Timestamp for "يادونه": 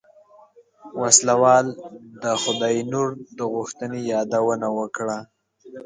4.13-4.67